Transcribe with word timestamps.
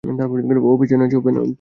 ও 0.63 0.71
পেছনে 0.79 1.03
আছে। 1.05 1.17